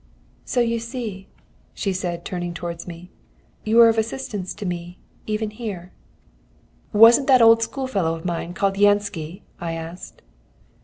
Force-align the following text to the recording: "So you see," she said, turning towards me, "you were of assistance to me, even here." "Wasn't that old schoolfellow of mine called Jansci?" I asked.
"So 0.45 0.61
you 0.61 0.79
see," 0.79 1.27
she 1.75 1.93
said, 1.93 2.25
turning 2.25 2.55
towards 2.55 2.87
me, 2.87 3.11
"you 3.63 3.75
were 3.75 3.87
of 3.87 3.99
assistance 3.99 4.55
to 4.55 4.65
me, 4.65 4.97
even 5.27 5.51
here." 5.51 5.91
"Wasn't 6.91 7.27
that 7.27 7.39
old 7.43 7.61
schoolfellow 7.61 8.15
of 8.15 8.25
mine 8.25 8.55
called 8.55 8.77
Jansci?" 8.77 9.43
I 9.59 9.73
asked. 9.73 10.23